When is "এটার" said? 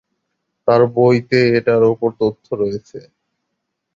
1.57-1.81